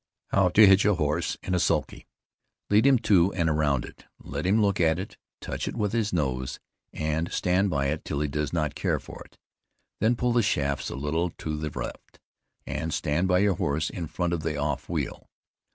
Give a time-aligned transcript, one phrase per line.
[0.31, 2.07] HOW TO HITCH A HORSE IN A SULKY.
[2.71, 6.11] Lead him to and around it; let him look at it, touch it with his
[6.11, 6.59] nose,
[6.91, 9.37] and stand by it till he does not care for it;
[9.99, 12.17] then pull the shafts a little to the left,
[12.65, 15.27] and stand by your horse in front of the off wheel.